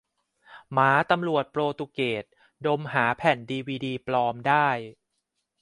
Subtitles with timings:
[0.73, 2.23] หมาตำรวจโปรตุเกส
[2.65, 4.67] ดมหาแผ่นดีวีดีปลอมได้!